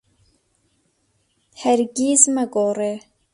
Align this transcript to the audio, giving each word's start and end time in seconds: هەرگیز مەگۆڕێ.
هەرگیز 1.61 2.21
مەگۆڕێ. 2.35 2.93